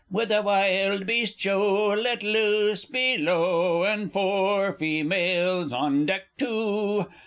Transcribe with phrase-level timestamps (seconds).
[0.09, 7.05] With a Wild Beast Show Let loose below, And four fe males on deck too!